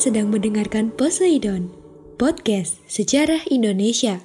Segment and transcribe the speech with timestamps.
[0.00, 1.76] Sedang mendengarkan Poseidon,
[2.16, 4.24] podcast sejarah Indonesia.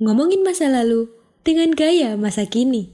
[0.00, 1.12] Ngomongin masa lalu
[1.44, 2.88] dengan gaya masa kini.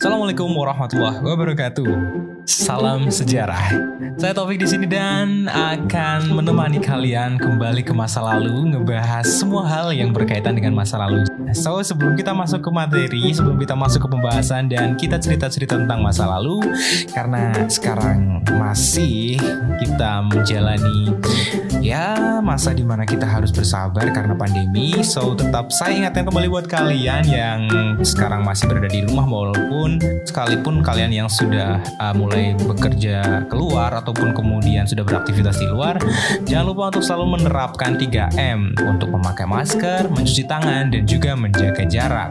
[0.00, 2.29] Assalamualaikum warahmatullahi wabarakatuh.
[2.46, 3.72] Salam sejarah.
[4.20, 9.96] Saya Taufik di sini dan akan menemani kalian kembali ke masa lalu, ngebahas semua hal
[9.96, 11.24] yang berkaitan dengan masa lalu.
[11.56, 16.04] So, sebelum kita masuk ke materi, sebelum kita masuk ke pembahasan dan kita cerita-cerita tentang
[16.04, 16.62] masa lalu,
[17.10, 19.40] karena sekarang masih
[19.80, 21.16] kita menjalani
[21.80, 25.00] ya masa di mana kita harus bersabar karena pandemi.
[25.02, 27.60] So, tetap saya ingatkan kembali buat kalian yang
[28.06, 34.32] sekarang masih berada di rumah walaupun sekalipun kalian yang sudah uh, mulai bekerja keluar ataupun
[34.32, 35.98] kemudian sudah beraktivitas di luar,
[36.46, 42.30] jangan lupa untuk selalu menerapkan 3M untuk memakai masker, mencuci tangan dan juga menjaga jarak.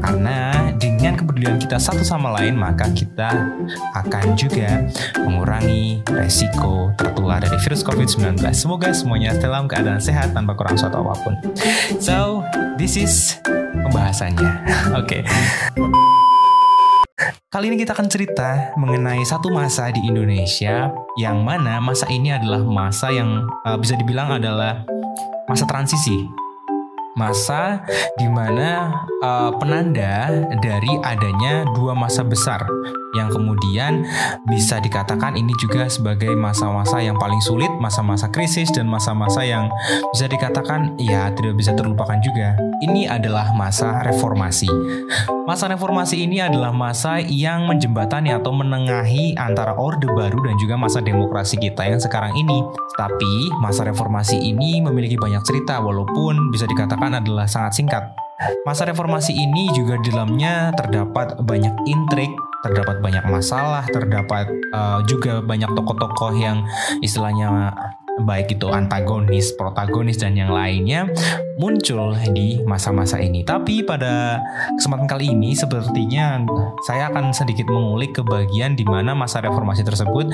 [0.00, 3.54] Karena dengan kepedulian kita satu sama lain, maka kita
[3.94, 4.84] akan juga
[5.20, 8.40] mengurangi resiko tertular dari virus COVID-19.
[8.56, 11.34] Semoga semuanya dalam keadaan sehat tanpa kurang suatu apa pun.
[12.00, 12.42] So,
[12.80, 13.38] this is
[13.84, 14.50] pembahasannya.
[15.00, 15.22] Oke.
[15.22, 16.22] Okay.
[17.14, 22.58] Kali ini kita akan cerita mengenai satu masa di Indonesia yang mana masa ini adalah
[22.66, 24.82] masa yang uh, bisa dibilang adalah
[25.46, 26.26] masa transisi.
[27.14, 27.86] Masa
[28.18, 28.90] di mana
[29.22, 32.66] uh, penanda dari adanya dua masa besar
[33.14, 34.02] yang kemudian
[34.50, 39.70] bisa dikatakan ini juga sebagai masa-masa yang paling sulit, masa-masa krisis dan masa-masa yang
[40.10, 42.58] bisa dikatakan ya tidak bisa terlupakan juga.
[42.82, 44.66] Ini adalah masa reformasi.
[45.46, 50.98] Masa reformasi ini adalah masa yang menjembatani atau menengahi antara Orde Baru dan juga masa
[50.98, 52.58] demokrasi kita yang sekarang ini.
[52.98, 58.04] Tapi masa reformasi ini memiliki banyak cerita walaupun bisa dikatakan adalah sangat singkat.
[58.66, 62.32] Masa reformasi ini juga di dalamnya terdapat banyak intrik,
[62.66, 66.66] terdapat banyak masalah, terdapat uh, juga banyak tokoh-tokoh yang
[66.98, 67.70] istilahnya
[68.22, 71.10] baik itu antagonis, protagonis dan yang lainnya
[71.58, 73.42] muncul di masa-masa ini.
[73.42, 74.38] Tapi pada
[74.78, 76.38] kesempatan kali ini sepertinya
[76.86, 80.30] saya akan sedikit mengulik ke bagian di mana masa reformasi tersebut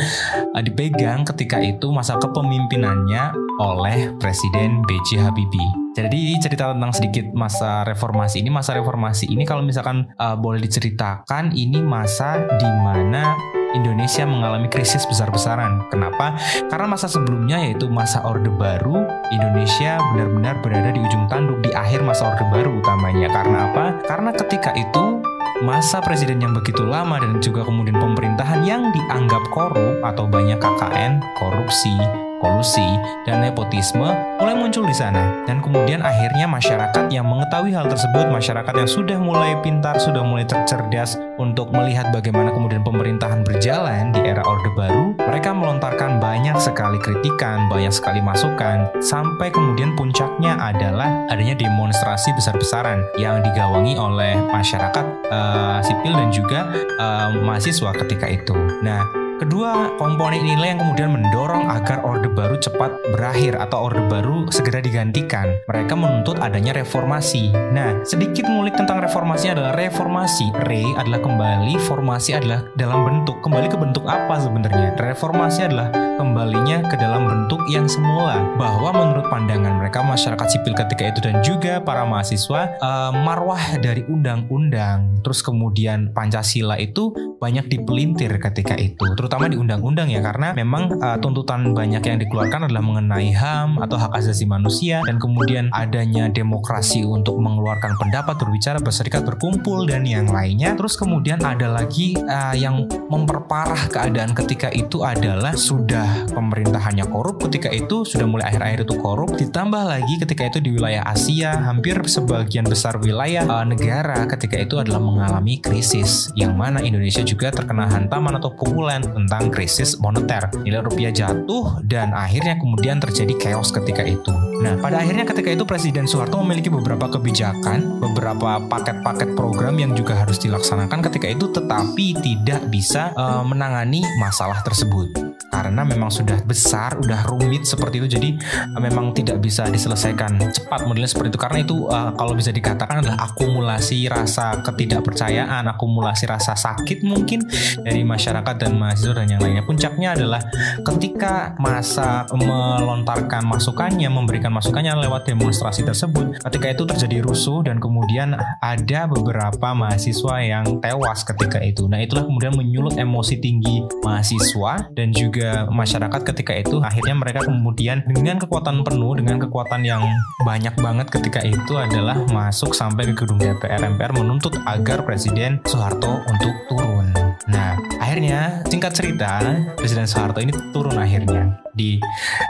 [0.53, 5.21] uh, dipegang ketika itu masa kepemimpinannya oleh Presiden B.J.
[5.21, 5.73] Habibie.
[5.91, 11.53] Jadi cerita tentang sedikit masa reformasi ini, masa reformasi ini kalau misalkan uh, boleh diceritakan
[11.53, 13.37] ini masa di mana
[13.75, 15.87] Indonesia mengalami krisis besar-besaran.
[15.91, 16.35] Kenapa?
[16.67, 22.03] Karena masa sebelumnya yaitu masa Orde Baru, Indonesia benar-benar berada di ujung tanduk di akhir
[22.03, 23.31] masa Orde Baru utamanya.
[23.31, 23.85] Karena apa?
[24.07, 25.23] Karena ketika itu
[25.61, 31.21] masa presiden yang begitu lama dan juga kemudian pemerintahan yang dianggap korup atau banyak KKN,
[31.37, 31.95] korupsi,
[32.41, 34.09] kolusi, dan nepotisme
[34.41, 35.45] mulai muncul di sana.
[35.45, 40.49] Dan kemudian akhirnya masyarakat yang mengetahui hal tersebut, masyarakat yang sudah mulai pintar, sudah mulai
[40.49, 46.97] tercerdas untuk melihat bagaimana kemudian pemerintahan berjalan di era Orde Baru, mereka melontarkan banyak sekali
[46.99, 55.05] kritikan, banyak sekali masukan, sampai kemudian puncaknya adalah adanya demonstrasi besar-besaran yang digawangi oleh masyarakat
[55.29, 56.61] uh, sipil dan juga
[56.97, 58.57] uh, mahasiswa ketika itu.
[58.81, 64.45] Nah, Kedua komponen inilah yang kemudian mendorong agar Orde Baru cepat berakhir atau Orde Baru
[64.53, 65.49] segera digantikan.
[65.65, 67.49] Mereka menuntut adanya reformasi.
[67.73, 70.53] Nah, sedikit ngulik tentang reformasi adalah reformasi.
[70.69, 73.41] Re adalah kembali, formasi adalah dalam bentuk.
[73.41, 74.93] Kembali ke bentuk apa sebenarnya?
[75.01, 75.89] Reformasi adalah
[76.21, 78.45] kembalinya ke dalam bentuk yang semula.
[78.61, 84.05] Bahwa menurut pandangan mereka masyarakat sipil ketika itu dan juga para mahasiswa uh, marwah dari
[84.05, 89.05] undang-undang terus kemudian Pancasila itu banyak dipelintir ketika itu.
[89.17, 93.79] Terus terutama di undang-undang ya karena memang uh, tuntutan banyak yang dikeluarkan adalah mengenai HAM
[93.79, 100.03] atau hak asasi manusia dan kemudian adanya demokrasi untuk mengeluarkan pendapat berbicara berserikat berkumpul dan
[100.03, 100.75] yang lainnya.
[100.75, 107.71] Terus kemudian ada lagi uh, yang memperparah keadaan ketika itu adalah sudah pemerintahannya korup ketika
[107.71, 112.67] itu sudah mulai akhir-akhir itu korup ditambah lagi ketika itu di wilayah Asia hampir sebagian
[112.67, 118.43] besar wilayah uh, negara ketika itu adalah mengalami krisis yang mana Indonesia juga terkena hantaman
[118.43, 120.49] atau pukulan tentang krisis moneter.
[120.65, 124.33] Nilai rupiah jatuh dan akhirnya kemudian terjadi chaos ketika itu.
[124.61, 130.17] Nah, pada akhirnya ketika itu Presiden Soeharto memiliki beberapa kebijakan, beberapa paket-paket program yang juga
[130.19, 136.97] harus dilaksanakan ketika itu tetapi tidak bisa uh, menangani masalah tersebut karena memang sudah besar,
[136.97, 138.31] udah rumit seperti itu jadi
[138.75, 143.03] uh, memang tidak bisa diselesaikan cepat modelnya seperti itu karena itu uh, kalau bisa dikatakan
[143.03, 147.45] adalah akumulasi rasa ketidakpercayaan, akumulasi rasa sakit mungkin
[147.83, 149.67] dari masyarakat dan mahasiswa dan yang lainnya.
[149.67, 150.41] Puncaknya adalah
[150.87, 158.39] ketika masa melontarkan masukannya, memberikan masukannya lewat demonstrasi tersebut, ketika itu terjadi rusuh dan kemudian
[158.63, 161.91] ada beberapa mahasiswa yang tewas ketika itu.
[161.91, 168.05] Nah, itulah kemudian menyulut emosi tinggi mahasiswa dan juga masyarakat ketika itu akhirnya mereka kemudian
[168.07, 170.03] dengan kekuatan penuh dengan kekuatan yang
[170.45, 176.23] banyak banget ketika itu adalah masuk sampai ke gedung DPR MPR menuntut agar Presiden Soeharto
[176.29, 177.13] untuk turun.
[177.51, 179.41] Nah, akhirnya singkat cerita
[179.77, 181.99] Presiden Soeharto ini turun akhirnya di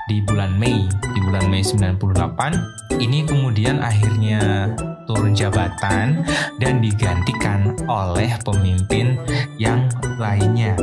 [0.08, 4.72] di bulan Mei, di bulan Mei 98 ini kemudian akhirnya
[5.08, 6.22] turun jabatan
[6.62, 9.18] dan digantikan oleh pemimpin
[9.58, 9.90] yang
[10.20, 10.76] lainnya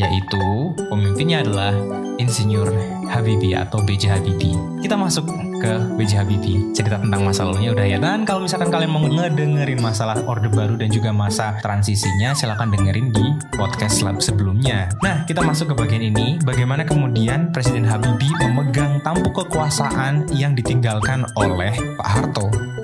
[0.00, 1.72] yaitu pemimpinnya adalah
[2.16, 2.68] Insinyur
[3.10, 4.12] Habibie atau B.J.
[4.12, 4.56] Habibie.
[4.80, 5.28] Kita masuk
[5.60, 6.20] ke B.J.
[6.20, 6.72] Habibie.
[6.72, 7.98] Cerita tentang masa lalunya udah ya.
[7.98, 13.12] Dan kalau misalkan kalian mau ngedengerin masalah Orde Baru dan juga masa transisinya, silahkan dengerin
[13.12, 13.24] di
[13.56, 14.88] podcast lab sebelumnya.
[15.04, 16.40] Nah, kita masuk ke bagian ini.
[16.40, 22.79] Bagaimana kemudian Presiden Habibie memegang tampuk kekuasaan yang ditinggalkan oleh Pak Harto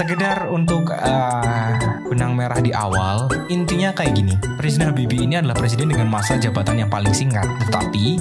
[0.00, 1.76] sekedar untuk uh,
[2.08, 4.32] benang merah di awal, intinya kayak gini.
[4.56, 8.16] Presiden Habibie ini adalah presiden dengan masa jabatan yang paling singkat, tetapi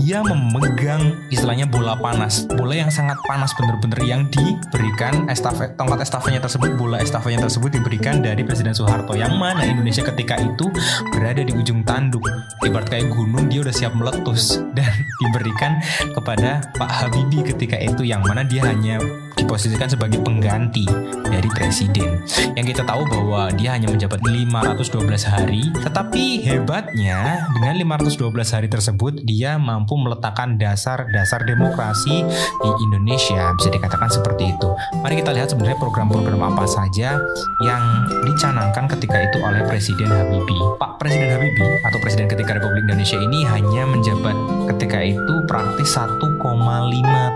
[0.00, 6.40] dia memegang istilahnya bola panas, bola yang sangat panas bener-bener yang diberikan estafet tongkat estafetnya
[6.40, 10.72] tersebut, bola estafetnya tersebut diberikan dari Presiden Soeharto yang mana Indonesia ketika itu
[11.12, 12.24] berada di ujung tanduk,
[12.64, 14.88] ibarat kayak gunung dia udah siap meletus dan
[15.20, 15.76] diberikan
[16.16, 18.96] kepada Pak Habibie ketika itu yang mana dia hanya
[19.36, 20.86] diposisikan sebagai pengganti
[21.26, 22.22] dari presiden.
[22.54, 29.18] Yang kita tahu bahwa dia hanya menjabat 512 hari, tetapi hebatnya dengan 512 hari tersebut
[29.26, 32.22] dia mampu meletakkan dasar-dasar demokrasi
[32.62, 34.68] di Indonesia, bisa dikatakan seperti itu.
[35.02, 37.18] Mari kita lihat sebenarnya program-program apa saja
[37.62, 37.82] yang
[38.22, 40.62] dicanangkan ketika itu oleh Presiden Habibie.
[40.78, 44.36] Pak Presiden Habibie atau Presiden ketika Republik Indonesia ini hanya menjabat
[44.74, 46.22] ketika itu praktis 1,5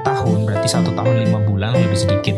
[0.06, 2.34] tahun, berarti satu tahun lima bulan lebih sedikit.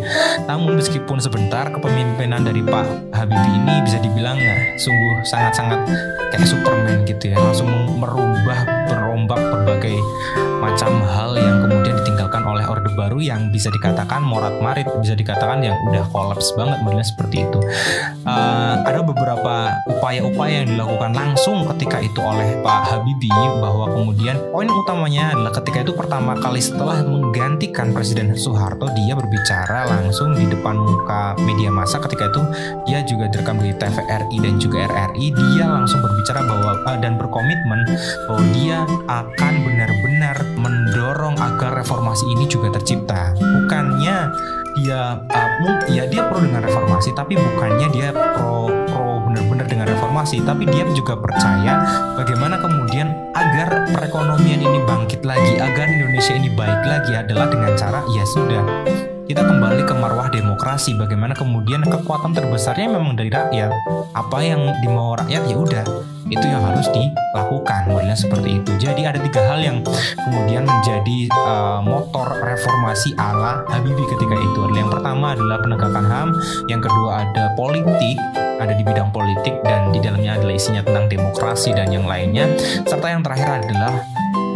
[0.48, 5.80] Namun meskipun sebentar kepemimpinan dari Pak Habibie ini bisa dibilang nah, sungguh sangat-sangat
[6.32, 7.68] kayak Superman gitu ya, langsung
[7.98, 8.60] merubah
[9.26, 9.98] berombak berbagai
[10.62, 11.87] macam hal yang kemudian
[12.58, 17.06] oleh Orde Baru yang bisa dikatakan morat marit, bisa dikatakan yang udah kolaps banget modelnya
[17.06, 17.62] seperti itu.
[18.26, 24.66] Uh, ada beberapa upaya-upaya yang dilakukan langsung ketika itu oleh Pak Habibie bahwa kemudian poin
[24.66, 30.74] utamanya adalah ketika itu pertama kali setelah menggantikan Presiden Soeharto dia berbicara langsung di depan
[30.74, 32.42] muka media massa ketika itu
[32.90, 37.86] dia juga direkam di TVRI dan juga RRI dia langsung berbicara bahwa uh, dan berkomitmen
[38.26, 40.08] bahwa dia akan benar-benar
[41.18, 43.34] mendorong agar reformasi ini juga tercipta.
[43.34, 44.30] Bukannya
[44.78, 50.38] dia uh, ya dia pro dengan reformasi tapi bukannya dia pro pro benar-benar dengan reformasi.
[50.46, 51.82] Tapi dia juga percaya
[52.14, 57.98] bagaimana kemudian agar perekonomian ini bangkit lagi agar Indonesia ini baik lagi adalah dengan cara
[58.14, 58.62] ya sudah
[59.28, 63.68] kita kembali ke marwah demokrasi bagaimana kemudian kekuatan terbesarnya memang dari rakyat.
[64.16, 65.44] Apa yang dimau rakyat?
[65.44, 65.84] Ya udah
[66.32, 68.72] itu yang harus dilakukan modelnya seperti itu.
[68.80, 69.84] Jadi ada tiga hal yang
[70.16, 74.58] kemudian menjadi uh, motor reformasi ala Habibie ketika itu.
[74.64, 76.28] Adalah yang pertama adalah penegakan HAM
[76.72, 78.16] yang kedua ada politik
[78.58, 82.48] ada di bidang politik dan di dalamnya adalah isinya tentang demokrasi dan yang lainnya.
[82.88, 83.92] Serta yang terakhir adalah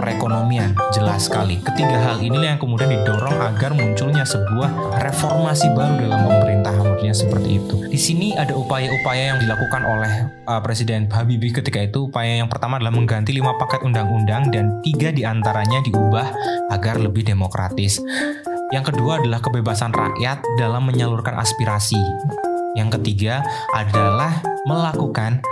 [0.00, 1.61] perekonomian jelas sekali.
[1.61, 7.61] Ketiga hal inilah yang kemudian didorong agar munculnya sebuah reformasi baru dalam pemerintahan modelnya seperti
[7.61, 7.76] itu.
[7.93, 10.12] Di sini ada upaya-upaya yang dilakukan oleh
[10.49, 12.09] uh, Presiden Habibie ketika itu.
[12.09, 16.33] Upaya yang pertama adalah mengganti lima paket undang-undang dan tiga di antaranya diubah
[16.73, 18.00] agar lebih demokratis.
[18.73, 22.00] Yang kedua adalah kebebasan rakyat dalam menyalurkan aspirasi.
[22.73, 23.45] Yang ketiga
[23.76, 25.45] adalah melakukan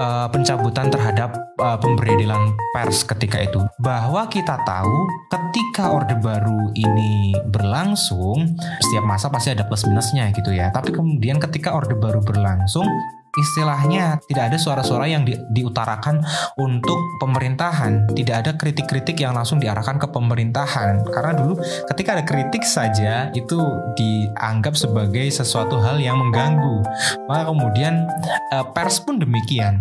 [0.00, 3.60] uh, pencabutan terhadap uh, pemberedelan pers ketika itu.
[3.82, 4.96] Bahwa kita tahu
[5.28, 10.72] ketika orde baru ini berlangsung setiap masa pasti ada plus minusnya gitu ya.
[10.72, 12.86] Tapi kemudian ketika orde baru berlangsung
[13.32, 16.20] istilahnya tidak ada suara-suara yang di, diutarakan
[16.60, 21.00] untuk pemerintahan, tidak ada kritik-kritik yang langsung diarahkan ke pemerintahan.
[21.08, 21.56] Karena dulu
[21.92, 23.58] ketika ada kritik saja itu
[23.96, 26.84] dianggap sebagai sesuatu hal yang mengganggu.
[27.28, 28.04] Maka kemudian
[28.52, 29.80] eh, pers pun demikian.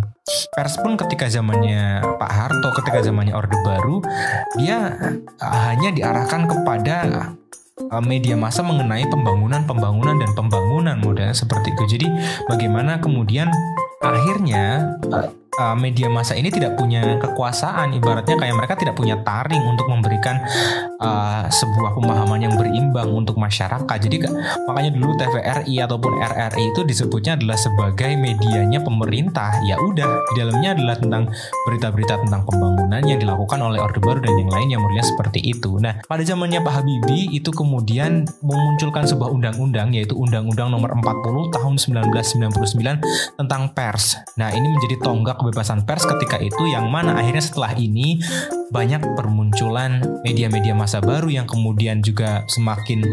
[0.55, 3.99] Pers pun ketika zamannya Pak Harto, ketika zamannya Orde Baru,
[4.55, 4.95] dia
[5.41, 6.95] hanya diarahkan kepada
[7.89, 11.97] Eh, media massa mengenai pembangunan, pembangunan dan pembangunan modelnya seperti itu.
[11.97, 12.07] Jadi
[12.45, 13.49] bagaimana kemudian
[14.03, 14.97] akhirnya
[15.61, 17.93] uh, media massa ini tidak punya kekuasaan.
[17.93, 20.41] Ibaratnya kayak mereka tidak punya taring untuk memberikan
[20.97, 23.97] uh, sebuah pemahaman yang berimbang untuk masyarakat.
[24.01, 24.25] Jadi
[24.65, 29.61] makanya dulu TVRI ataupun RRI itu disebutnya adalah sebagai medianya pemerintah.
[29.61, 31.29] Ya udah di dalamnya adalah tentang
[31.69, 35.77] berita-berita tentang pembangunan yang dilakukan oleh Orde Baru dan yang lain yang mulia seperti itu.
[35.77, 41.73] Nah pada zamannya Pak Habibie itu kemudian memunculkan sebuah undang-undang yaitu Undang-Undang Nomor 40 Tahun
[41.77, 44.17] 1999 tentang pers.
[44.39, 48.23] Nah ini menjadi tonggak kebebasan pers ketika itu yang mana akhirnya setelah ini
[48.71, 53.03] banyak permunculan media-media masa baru yang kemudian juga semakin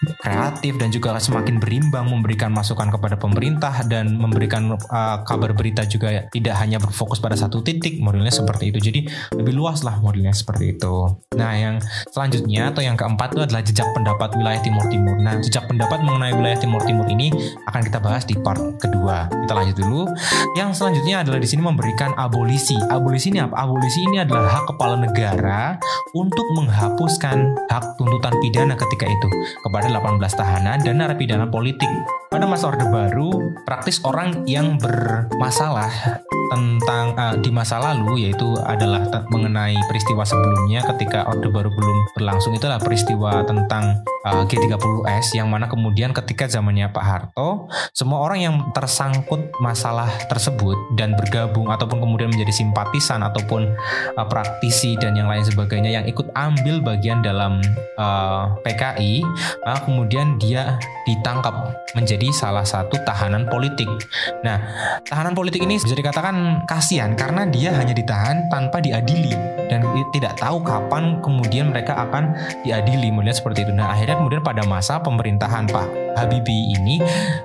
[0.00, 6.24] kreatif dan juga semakin berimbang memberikan masukan kepada pemerintah dan memberikan uh, kabar berita juga
[6.32, 8.80] tidak hanya berfokus pada satu titik modelnya seperti itu.
[8.80, 9.00] Jadi
[9.36, 11.04] lebih luas lah modelnya seperti itu.
[11.36, 11.76] Nah yang
[12.08, 15.20] selanjutnya atau yang keempat itu adalah jejak pendapat wilayah Timur Timur.
[15.20, 17.28] Nah jejak pendapat mengenai wilayah Timur Timur ini
[17.68, 19.28] akan kita bahas di part kedua.
[19.28, 20.08] Kita lanjut dulu.
[20.56, 22.80] Yang selanjutnya adalah di sini memberikan abolisi.
[22.88, 23.68] Abolisi ini apa?
[23.68, 25.76] Abolisi ini adalah hak kepala negara
[26.16, 29.28] untuk menghapuskan hak tuntutan pidana ketika itu.
[29.60, 31.90] Kepada 18 tahanan dan narapidana politik.
[32.30, 39.06] Pada masa Orde Baru, praktis orang yang bermasalah tentang uh, di masa lalu yaitu adalah
[39.30, 45.46] mengenai peristiwa sebelumnya ketika Orde Baru belum berlangsung itu adalah peristiwa tentang uh, G30S yang
[45.46, 52.02] mana kemudian ketika zamannya Pak Harto semua orang yang tersangkut masalah tersebut dan bergabung ataupun
[52.02, 53.70] kemudian menjadi simpatisan ataupun
[54.18, 57.62] uh, praktisi dan yang lain sebagainya yang ikut ambil bagian dalam
[57.94, 59.22] uh, PKI
[59.82, 63.88] kemudian dia ditangkap menjadi salah satu tahanan politik.
[64.46, 64.62] Nah,
[65.02, 69.34] tahanan politik ini bisa dikatakan kasihan karena dia hanya ditahan tanpa diadili
[69.70, 72.34] dan tidak tahu kapan kemudian mereka akan
[72.66, 73.72] diadili melihat seperti itu.
[73.72, 76.98] Nah akhirnya kemudian pada masa pemerintahan Pak Habibie ini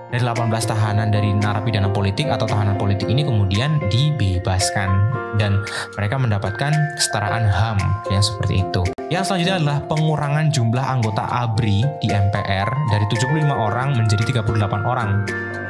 [0.10, 4.90] dari 18 tahanan dari narapidana politik atau tahanan politik ini kemudian dibebaskan
[5.38, 5.62] dan
[5.94, 7.78] mereka mendapatkan kesetaraan HAM
[8.10, 8.95] yang seperti itu.
[9.06, 15.10] Yang selanjutnya adalah pengurangan jumlah anggota ABRI di MPR dari 75 orang menjadi 38 orang.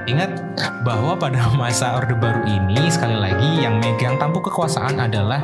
[0.06, 0.38] Ingat
[0.86, 5.42] bahwa pada masa Orde Baru ini sekali lagi yang megang tampuk kekuasaan adalah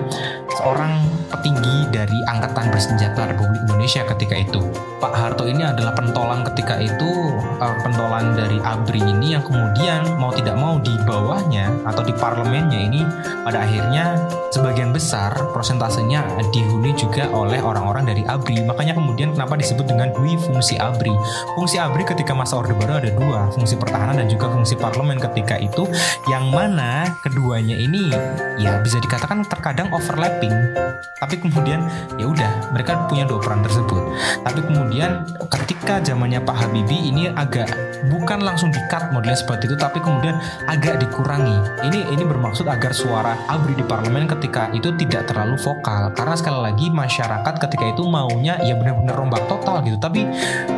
[0.62, 1.02] seorang
[1.34, 4.62] petinggi dari Angkatan Bersenjata Republik Indonesia ketika itu.
[5.02, 10.30] Pak Harto ini adalah pentolan ketika itu uh, pentolan dari ABRI ini yang kemudian mau
[10.30, 13.02] tidak mau di bawahnya atau di parlemennya ini
[13.42, 14.14] pada akhirnya
[14.54, 16.22] sebagian besar prosentasenya
[16.54, 18.62] dihuni juga oleh orang-orang dari ABRI.
[18.70, 21.16] Makanya kemudian kenapa disebut dengan dui fungsi ABRI.
[21.58, 25.56] Fungsi ABRI ketika masa Orde Baru ada dua, fungsi pertahanan dan juga fungsi parlemen ketika
[25.58, 25.88] itu
[26.28, 28.12] yang mana keduanya ini
[28.60, 30.54] ya bisa dikatakan terkadang overlapping.
[31.22, 31.86] Tapi kemudian
[32.18, 34.02] ya udah mereka punya dua peran tersebut.
[34.42, 37.70] Tapi kemudian ketika zamannya Pak Habibie ini agak
[38.10, 41.86] bukan langsung di-cut modelnya seperti itu tapi kemudian agak dikurangi.
[41.86, 46.10] Ini ini bermaksud agar suara ABRI di parlemen ketika itu tidak terlalu vokal.
[46.18, 49.98] Karena sekali lagi masyarakat ketika itu maunya ya benar-benar rombak total gitu.
[50.02, 50.26] Tapi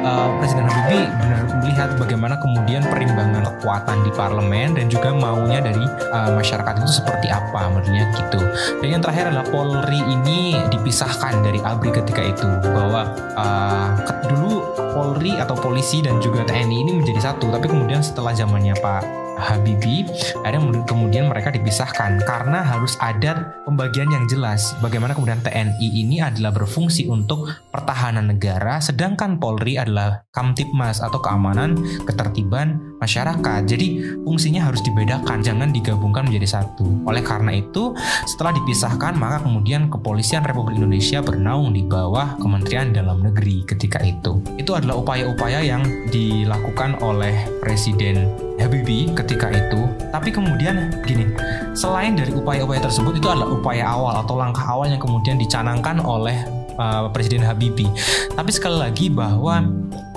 [0.04, 5.88] uh, Presiden Habibie benar melihat bagaimana kemudian perimbangan kekuatan di parlemen dan juga maunya dari
[6.12, 8.44] uh, masyarakat itu seperti apa menurutnya gitu.
[8.84, 13.08] Dan yang terakhir adalah Polri ini dipisahkan dari ABRI ketika itu bahwa
[13.40, 13.96] uh,
[14.28, 19.23] dulu Polri atau polisi dan juga TNI ini menjadi satu tapi kemudian setelah zamannya Pak
[19.38, 20.06] Habibie
[20.44, 24.74] akhirnya kemudian mereka dipisahkan karena harus ada pembagian yang jelas.
[24.80, 31.78] Bagaimana kemudian TNI ini adalah berfungsi untuk pertahanan negara sedangkan Polri adalah Kamtipmas atau keamanan
[32.06, 33.62] ketertiban masyarakat.
[33.66, 37.06] Jadi fungsinya harus dibedakan jangan digabungkan menjadi satu.
[37.10, 37.94] Oleh karena itu
[38.30, 44.40] setelah dipisahkan maka kemudian kepolisian Republik Indonesia bernaung di bawah Kementerian Dalam Negeri ketika itu.
[44.58, 49.82] Itu adalah upaya-upaya yang dilakukan oleh Presiden Habibie ketika itu.
[50.14, 51.26] Tapi kemudian gini,
[51.74, 56.46] selain dari upaya-upaya tersebut itu adalah upaya awal atau langkah awal yang kemudian dicanangkan oleh
[56.78, 57.90] uh, Presiden Habibie.
[58.34, 59.66] Tapi sekali lagi bahwa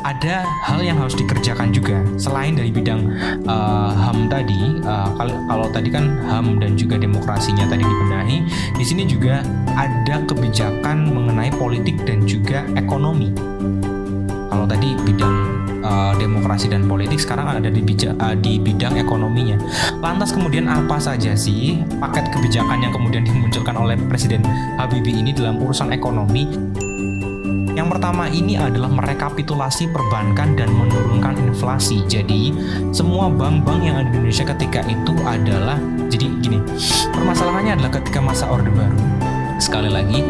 [0.06, 3.10] ada hal yang harus dikerjakan juga selain dari bidang
[3.50, 4.78] uh, HAM tadi.
[4.86, 8.38] Uh, kalau, kalau tadi kan HAM dan juga demokrasinya tadi dibenahi,
[8.78, 9.42] di sini juga
[9.74, 13.34] ada kebijakan mengenai politik dan juga ekonomi.
[14.46, 15.45] Kalau tadi bidang
[15.86, 19.56] uh, demokrasi dan politik sekarang ada di, bija, uh, di bidang ekonominya.
[20.02, 24.42] Lantas kemudian apa saja sih paket kebijakan yang kemudian dimunculkan oleh Presiden
[24.76, 26.50] Habibie ini dalam urusan ekonomi?
[27.76, 32.00] Yang pertama ini adalah merekapitulasi perbankan dan menurunkan inflasi.
[32.08, 32.48] Jadi
[32.88, 35.76] semua bank-bank yang ada di Indonesia ketika itu adalah
[36.08, 36.56] jadi gini.
[37.12, 38.96] Permasalahannya adalah ketika masa Orde Baru.
[39.60, 40.24] Sekali lagi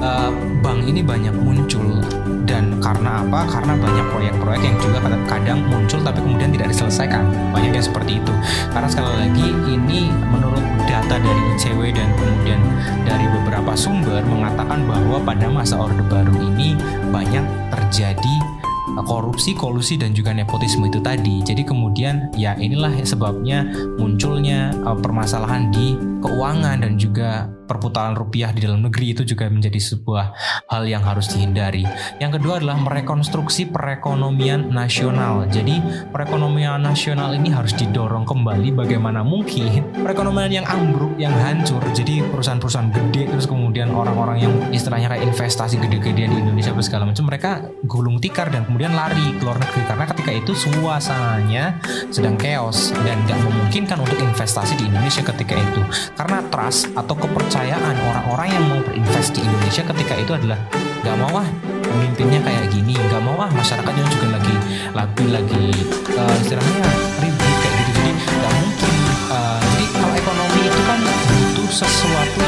[0.00, 0.32] uh,
[0.64, 2.00] bank ini banyak muncul
[2.48, 3.44] dan karena apa?
[3.44, 7.28] Karena banyak proyek-proyek yang juga kadang muncul tapi kemudian tidak diselesaikan.
[7.52, 8.32] Banyak yang seperti itu.
[8.72, 12.60] Karena sekali lagi ini menurut data dari ICW dan kemudian
[13.04, 16.74] dari beberapa sumber mengatakan bahwa pada masa Orde Baru ini
[17.12, 18.36] banyak terjadi
[19.04, 21.44] korupsi, kolusi dan juga nepotisme itu tadi.
[21.44, 23.62] Jadi kemudian ya inilah sebabnya
[24.00, 29.76] munculnya uh, permasalahan di keuangan dan juga perputaran rupiah di dalam negeri itu juga menjadi
[29.76, 30.32] sebuah
[30.72, 31.84] hal yang harus dihindari.
[32.16, 35.44] Yang kedua adalah merekonstruksi perekonomian nasional.
[35.52, 41.84] Jadi perekonomian nasional ini harus didorong kembali bagaimana mungkin perekonomian yang ambruk, yang hancur.
[41.92, 47.28] Jadi perusahaan-perusahaan gede terus kemudian orang-orang yang istilahnya kayak investasi gede-gedean di Indonesia segala macam
[47.28, 51.76] mereka gulung tikar dan kemudian lari ke luar negeri karena ketika itu suasananya
[52.08, 55.82] sedang chaos dan gak memungkinkan untuk investasi di Indonesia ketika itu
[56.16, 60.58] karena trust atau kepercayaan orang-orang yang mau berinvest di Indonesia ketika itu adalah
[61.04, 61.48] gak mau ah
[61.84, 64.56] pemimpinnya kayak gini gak mau ah masyarakatnya juga lagi
[64.94, 65.64] lagi lagi
[66.16, 66.86] uh, istilahnya
[67.20, 67.90] ribut kayak gitu.
[67.98, 68.94] Jadi gak mungkin
[69.32, 72.47] uh, jadi kalau ekonomi itu kan butuh sesuatu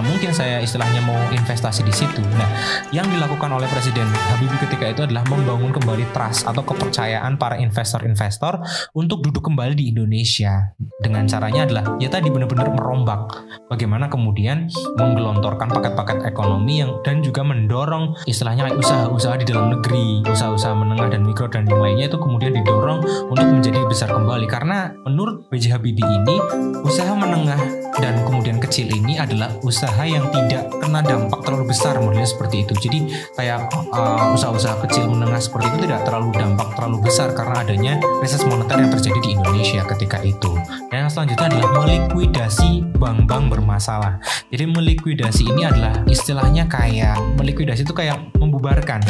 [0.00, 2.20] பிரச்சாரம் mungkin saya istilahnya mau investasi di situ.
[2.36, 2.44] Nah
[2.92, 8.60] yang dilakukan oleh Presiden Habibie ketika itu adalah membangun kembali trust atau kepercayaan para investor-investor
[8.92, 10.76] untuk duduk kembali di Indonesia.
[11.00, 13.32] Dengan caranya adalah ya tadi benar-benar merombak.
[13.72, 14.68] Bagaimana kemudian
[15.00, 21.24] menggelontorkan paket-paket ekonomi yang dan juga mendorong istilahnya usaha-usaha di dalam negeri usaha-usaha menengah dan
[21.24, 24.44] mikro dan yang lainnya itu kemudian didorong untuk menjadi besar kembali.
[24.44, 25.80] Karena menurut B.J.
[25.80, 26.36] Habibie ini
[26.84, 32.26] usaha menengah dan kemudian kecil ini adalah usaha yang tidak kena dampak terlalu besar modelnya
[32.26, 32.72] seperti itu.
[32.78, 32.98] Jadi
[33.38, 38.42] kayak uh, usaha-usaha kecil menengah seperti itu tidak terlalu dampak terlalu besar karena adanya krisis
[38.46, 40.52] moneter yang terjadi di Indonesia ketika itu.
[40.90, 44.20] Dan yang selanjutnya adalah melikuidasi bank-bank bermasalah.
[44.50, 49.00] Jadi melikuidasi ini adalah istilahnya kayak melikuidasi itu kayak membubarkan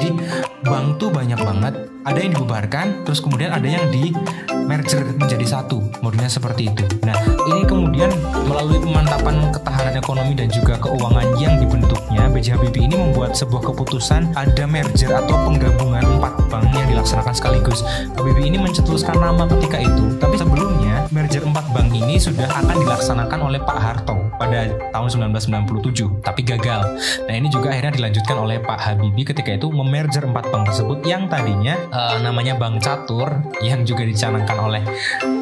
[0.00, 0.16] jadi
[0.64, 1.74] bank tuh banyak banget.
[2.00, 4.16] Ada yang dibubarkan terus kemudian ada yang di
[4.64, 5.84] merger menjadi satu.
[6.00, 6.80] Modelnya seperti itu.
[7.04, 7.12] Nah
[7.52, 8.08] ini kemudian
[8.48, 12.56] melalui pemantapan ketahanan ekonomi dan juga keuangan yang dibentuknya B.J.
[12.56, 17.84] Habibie ini membuat sebuah keputusan ada merger atau penggabungan empat bank yang dilaksanakan sekaligus.
[18.16, 23.40] Habibie ini mencetuskan nama ketika itu tapi sebelumnya merger empat bank ini sudah akan dilaksanakan
[23.44, 26.80] oleh Pak Harto pada tahun 1997 tapi gagal.
[27.28, 31.26] Nah ini juga akhirnya dilanjutkan oleh Pak Habibie ketika itu memerger empat bank tersebut yang
[31.26, 34.86] tadinya uh, namanya Bank Catur yang juga dicanangkan oleh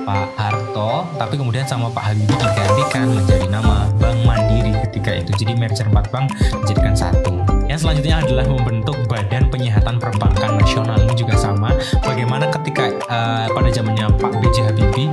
[0.09, 5.45] Pak Harto tapi kemudian sama Pak Habibie digantikan menjadi nama Bank Mandiri ketika itu.
[5.45, 6.33] Jadi merger empat bank
[6.65, 7.45] dijadikan satu.
[7.69, 10.97] Yang selanjutnya adalah membentuk Badan Penyihatan Perbankan Nasional.
[11.05, 11.77] Ini juga sama.
[12.01, 14.73] Bagaimana ketika uh, pada zamannya Pak B.J.
[14.73, 15.13] Habibie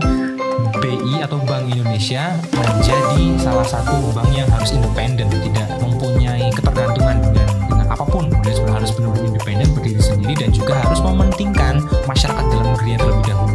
[0.80, 6.94] BI atau Bank Indonesia menjadi salah satu bank yang harus independen tidak mempunyai ketergantungan
[9.56, 13.55] independen berdiri sendiri dan juga harus mementingkan masyarakat dalam negeri terlebih dahulu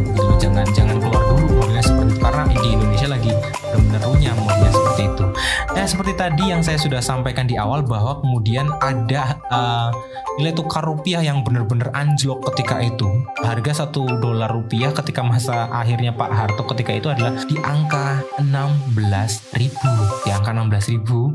[5.81, 9.89] nah seperti tadi yang saya sudah sampaikan di awal bahwa kemudian ada uh,
[10.37, 13.09] nilai tukar rupiah yang benar-benar anjlok ketika itu.
[13.41, 19.57] Harga satu dolar rupiah ketika masa akhirnya Pak Harto ketika itu adalah di angka 16
[19.57, 19.89] ribu.
[20.21, 21.33] Di angka 16 ribu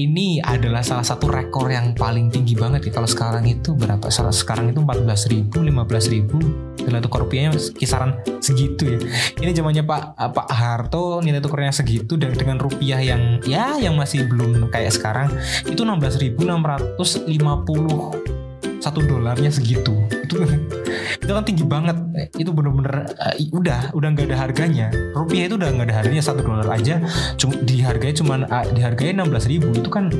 [0.00, 2.88] ini adalah salah satu rekor yang paling tinggi banget.
[2.88, 4.08] Kalau sekarang itu berapa?
[4.08, 6.40] Sekarang itu 14 ribu 15 ribu.
[6.80, 8.98] Nilai tukar rupiahnya kisaran segitu ya.
[9.36, 14.30] Ini zamannya Pak Pak Harto nilai tukarnya segitu dan dengan rupiah yang ya yang masih
[14.30, 15.34] belum kayak sekarang
[15.66, 18.42] itu 16.650
[18.82, 19.94] satu dolarnya segitu.
[20.26, 20.42] Itu
[21.22, 21.94] itu kan tinggi banget.
[22.34, 24.90] Itu bener-bener uh, udah udah nggak ada harganya.
[25.14, 26.98] Rupiah itu udah nggak ada harganya satu dolar aja.
[27.38, 30.10] Cuma dihargai cuman uh, dihargai enam belas ribu itu kan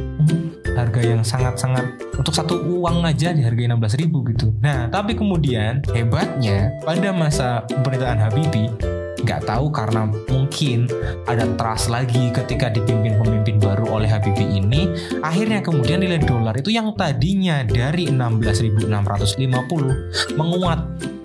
[0.72, 1.84] harga yang sangat-sangat
[2.16, 4.54] untuk satu uang aja dihargai enam belas ribu gitu.
[4.62, 8.91] Nah tapi kemudian hebatnya pada masa pemerintahan Habibie
[9.22, 10.90] nggak tahu karena mungkin
[11.30, 14.88] ada trust lagi ketika dipimpin pemimpin baru oleh Habibie ini.
[15.22, 20.80] Akhirnya kemudian nilai dolar itu yang tadinya dari 16.650 menguat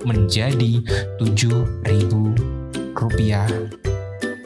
[0.06, 0.80] menjadi
[1.20, 3.46] 7.000 rupiah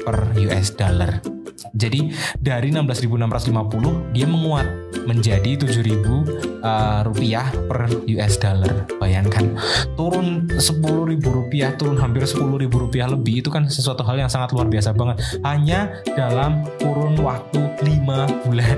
[0.02, 1.41] per US dollar
[1.72, 4.68] jadi dari 16.650 dia menguat
[5.08, 8.86] menjadi 7.000 uh, rupiah per US dollar.
[9.00, 9.58] Bayangkan
[9.98, 14.68] turun 10.000 rupiah, turun hampir 10.000 rupiah lebih itu kan sesuatu hal yang sangat luar
[14.70, 15.24] biasa banget.
[15.42, 18.78] Hanya dalam kurun waktu 5 bulan.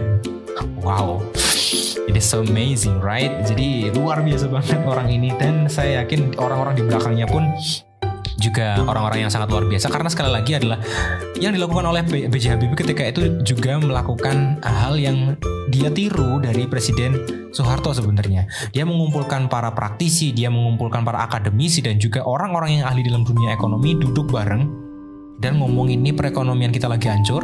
[0.83, 1.23] Wow.
[2.03, 3.31] It is so amazing, right?
[3.47, 7.47] Jadi luar biasa banget orang ini dan saya yakin orang-orang di belakangnya pun
[8.37, 10.77] juga orang-orang yang sangat luar biasa karena sekali lagi adalah
[11.37, 12.57] yang dilakukan oleh B.J.
[12.57, 15.37] Habibie ketika itu juga melakukan hal yang
[15.71, 18.49] dia tiru dari Presiden Soeharto sebenarnya.
[18.73, 23.53] Dia mengumpulkan para praktisi, dia mengumpulkan para akademisi dan juga orang-orang yang ahli dalam dunia
[23.53, 24.82] ekonomi duduk bareng
[25.43, 27.43] dan ngomong ini perekonomian kita lagi hancur,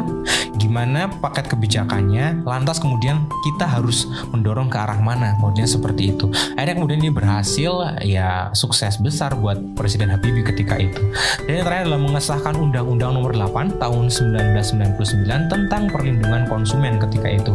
[0.56, 6.32] gimana paket kebijakannya, lantas kemudian kita harus mendorong ke arah mana, modelnya seperti itu.
[6.56, 11.12] Akhirnya kemudian ini berhasil, ya sukses besar buat Presiden Habibie ketika itu.
[11.44, 17.54] Dan yang terakhir adalah mengesahkan Undang-Undang Nomor 8 tahun 1999 tentang perlindungan konsumen ketika itu.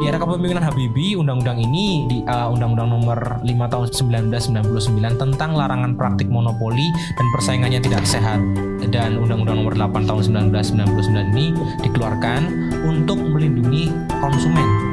[0.00, 3.86] Di era kepemimpinan Habibie, undang-undang ini di uh, Undang-Undang Nomor 5 tahun
[4.48, 6.88] 1999 tentang larangan praktik monopoli
[7.20, 8.40] dan persaingannya tidak sehat.
[8.88, 11.52] Dan Undang-Undang Nomor 8 tahun 1999 ini
[11.84, 12.48] dikeluarkan
[12.88, 13.92] untuk melindungi
[14.24, 14.89] konsumen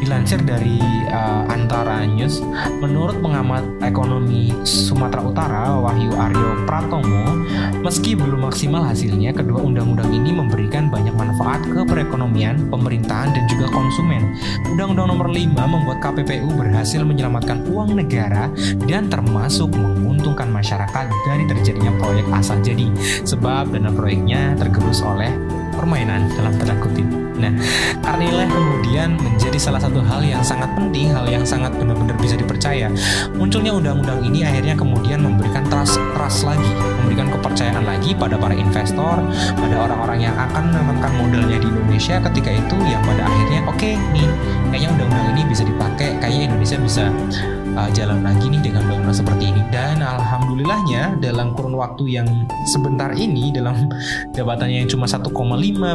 [0.00, 0.80] Dilansir dari
[1.12, 2.40] uh, Antara News,
[2.80, 7.36] menurut pengamat ekonomi Sumatera Utara Wahyu Aryo Pratomo,
[7.84, 13.68] meski belum maksimal hasilnya, kedua undang-undang ini memberikan banyak manfaat ke perekonomian, pemerintahan, dan juga
[13.68, 14.32] konsumen.
[14.72, 18.48] Undang-undang nomor 5 membuat KPPU berhasil menyelamatkan uang negara
[18.88, 22.88] dan termasuk menguntungkan masyarakat dari terjadinya proyek asal jadi,
[23.28, 27.08] sebab dana proyeknya tergerus oleh permainan dalam tanda kutip.
[27.40, 27.48] Nah,
[28.04, 32.36] karena inilah kemudian menjadi salah satu hal yang sangat penting, hal yang sangat benar-benar bisa
[32.36, 32.92] dipercaya.
[33.32, 36.68] Munculnya undang-undang ini akhirnya kemudian memberikan trust, trust lagi,
[37.00, 39.24] memberikan kepercayaan lagi pada para investor,
[39.56, 43.96] pada orang-orang yang akan menanamkan modalnya di Indonesia ketika itu yang pada akhirnya oke okay,
[44.12, 44.28] nih,
[44.68, 47.04] kayaknya undang-undang ini bisa dipakai, kayaknya Indonesia bisa
[47.74, 49.62] uh, jalan lagi nih dengan bangunan seperti ini.
[49.70, 52.26] Dan alhamdulillahnya dalam kurun waktu yang
[52.70, 53.88] sebentar ini dalam
[54.36, 55.30] jabatannya yang cuma 1,5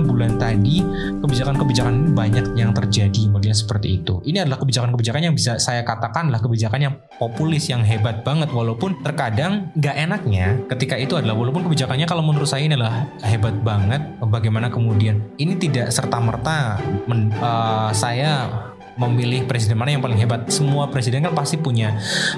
[0.06, 0.84] bulan tadi
[1.24, 4.22] kebijakan-kebijakan ini banyak yang terjadi modelnya seperti itu.
[4.24, 8.52] Ini adalah kebijakan-kebijakan yang bisa saya katakan adalah kebijakan yang populis yang hebat banget.
[8.52, 13.56] Walaupun terkadang gak enaknya ketika itu adalah walaupun kebijakannya kalau menurut saya ini adalah hebat
[13.64, 15.24] banget bagaimana kemudian?
[15.36, 18.48] Ini tidak serta merta men, uh, saya
[18.96, 20.48] memilih presiden mana yang paling hebat.
[20.48, 21.96] Semua presiden kan pasti punya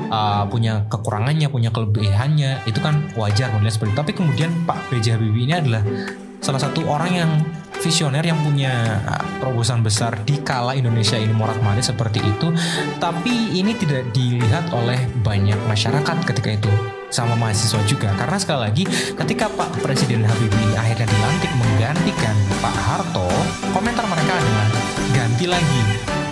[0.09, 2.65] uh, punya kekurangannya, punya kelebihannya.
[2.65, 3.99] Itu kan wajar menilai seperti itu.
[4.01, 5.17] Tapi kemudian Pak B.J.
[5.17, 5.81] Habibie ini adalah
[6.41, 7.31] salah satu orang yang
[7.81, 12.49] visioner yang punya uh, terobosan besar di kala Indonesia ini morat marit seperti itu
[12.97, 16.71] tapi ini tidak dilihat oleh banyak masyarakat ketika itu
[17.13, 18.83] sama mahasiswa juga karena sekali lagi
[19.15, 23.29] ketika Pak Presiden Habibie akhirnya dilantik menggantikan Pak Harto
[23.71, 24.67] komentar mereka adalah
[25.15, 25.81] ganti lagi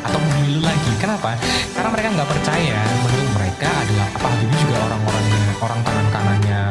[0.06, 0.92] atau pemilu lagi.
[1.02, 1.34] Kenapa?
[1.74, 6.62] Karena mereka nggak percaya menurut mereka adalah apa Habibie juga orang-orangnya orang tangan kanannya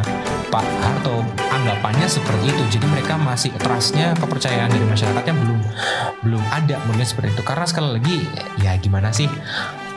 [0.48, 1.16] Pak Harto
[1.50, 2.62] anggapannya seperti itu.
[2.78, 5.60] Jadi mereka masih trustnya kepercayaan dari masyarakatnya belum
[6.22, 7.42] belum ada mungkin seperti itu.
[7.42, 8.16] Karena sekali lagi
[8.62, 9.26] ya gimana sih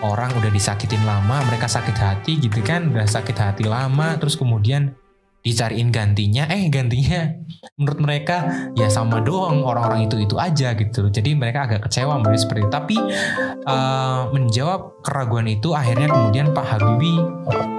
[0.02, 4.93] orang udah disakitin lama, mereka sakit hati gitu kan, udah sakit hati lama, terus kemudian
[5.48, 7.32] dicariin gantinya eh gantinya
[7.80, 11.08] menurut mereka ya sama doang orang-orang itu itu aja gitu.
[11.08, 12.72] Jadi mereka agak kecewa menurut seperti itu.
[12.72, 12.98] Tapi
[13.64, 17.24] uh, menjawab keraguan itu akhirnya kemudian Pak Habibie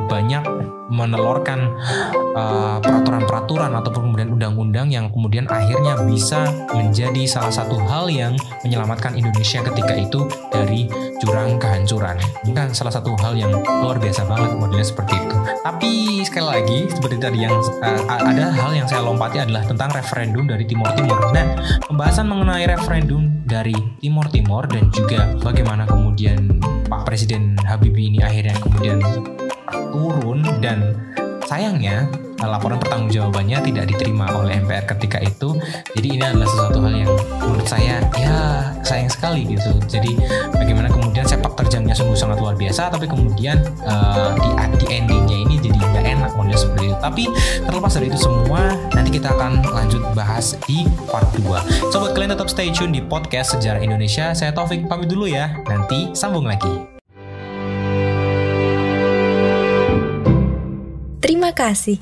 [0.09, 0.45] banyak
[0.89, 1.77] menelurkan
[2.33, 9.15] uh, peraturan-peraturan ataupun kemudian undang-undang yang kemudian akhirnya bisa menjadi salah satu hal yang menyelamatkan
[9.15, 10.89] Indonesia ketika itu dari
[11.21, 12.17] jurang kehancuran.
[12.49, 15.37] Ini salah satu hal yang luar biasa banget modelnya seperti itu.
[15.63, 15.91] Tapi
[16.25, 20.65] sekali lagi seperti tadi yang uh, ada hal yang saya lompati adalah tentang referendum dari
[20.65, 21.19] Timur Timur.
[21.37, 21.47] Nah,
[21.85, 28.57] pembahasan mengenai referendum dari Timur Timur dan juga bagaimana kemudian Pak Presiden Habibie ini akhirnya
[28.61, 29.01] kemudian
[29.73, 30.97] turun dan
[31.49, 32.09] sayangnya
[32.47, 35.59] laporan pertanggungjawabannya tidak diterima oleh MPR ketika itu.
[35.99, 39.75] Jadi ini adalah sesuatu hal yang menurut saya ya sayang sekali gitu.
[39.91, 40.15] Jadi
[40.55, 45.55] bagaimana kemudian sepak terjangnya sungguh sangat luar biasa, tapi kemudian uh, di, di endingnya ini
[45.59, 46.97] jadi nggak enak model seperti itu.
[47.03, 47.25] Tapi
[47.67, 48.61] terlepas dari itu semua,
[48.95, 51.91] nanti kita akan lanjut bahas di part 2.
[51.91, 54.31] Sobat kalian tetap stay tune di podcast Sejarah Indonesia.
[54.31, 55.59] Saya Taufik pamit dulu ya.
[55.67, 56.98] Nanti sambung lagi.
[61.49, 61.97] Terima kasih.